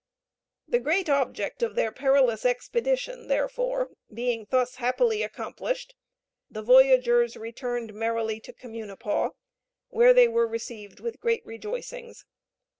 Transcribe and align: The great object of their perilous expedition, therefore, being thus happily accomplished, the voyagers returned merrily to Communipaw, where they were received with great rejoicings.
The 0.67 0.79
great 0.79 1.11
object 1.11 1.61
of 1.61 1.75
their 1.75 1.91
perilous 1.91 2.43
expedition, 2.43 3.27
therefore, 3.27 3.91
being 4.11 4.47
thus 4.49 4.77
happily 4.77 5.21
accomplished, 5.21 5.93
the 6.49 6.63
voyagers 6.63 7.37
returned 7.37 7.93
merrily 7.93 8.39
to 8.39 8.51
Communipaw, 8.51 9.29
where 9.89 10.15
they 10.15 10.27
were 10.27 10.47
received 10.47 10.99
with 11.01 11.19
great 11.19 11.45
rejoicings. 11.45 12.25